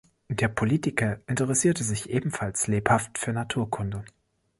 [0.29, 4.03] Der Politiker interessierte sich ebenfalls lebhaft für Naturkunde.